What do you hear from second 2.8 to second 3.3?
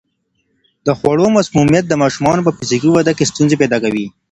وده کې